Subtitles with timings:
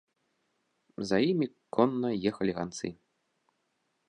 [1.11, 1.47] За імі
[1.79, 2.87] конна ехалі ганцы.